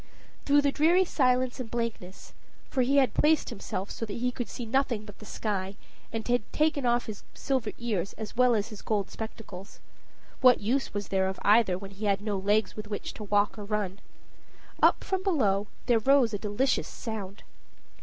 Through 0.45 0.61
the 0.63 0.71
dreary 0.71 1.05
silence 1.05 1.59
and 1.59 1.69
blankness, 1.69 2.33
for 2.71 2.81
he 2.81 2.97
had 2.97 3.13
placed 3.13 3.49
himself 3.51 3.91
so 3.91 4.03
that 4.07 4.15
he 4.17 4.31
could 4.31 4.49
see 4.49 4.65
nothing 4.65 5.05
but 5.05 5.19
the 5.19 5.27
sky, 5.27 5.75
and 6.11 6.27
had 6.27 6.41
taken 6.51 6.87
off 6.87 7.05
his 7.05 7.21
silver 7.35 7.71
ears 7.77 8.13
as 8.13 8.35
well 8.35 8.55
as 8.55 8.69
his 8.69 8.81
gold 8.81 9.11
spectacles 9.11 9.79
what 10.41 10.55
was 10.57 11.07
the 11.09 11.17
use 11.19 11.25
of 11.27 11.39
either 11.43 11.77
when 11.77 11.91
he 11.91 12.05
had 12.05 12.19
no 12.21 12.35
legs 12.39 12.75
with 12.75 12.87
which 12.87 13.13
to 13.13 13.25
walk 13.25 13.59
or 13.59 13.63
run? 13.63 13.99
up 14.81 15.03
from 15.03 15.21
below 15.21 15.67
there 15.85 15.99
rose 15.99 16.33
a 16.33 16.39
delicious 16.39 16.87
sound. 16.87 17.43